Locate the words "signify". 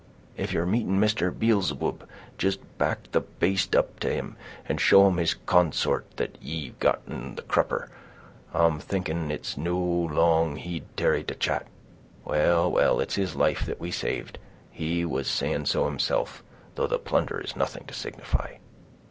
17.93-18.55